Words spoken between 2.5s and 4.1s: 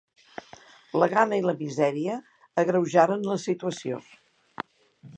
agreujaren la situació.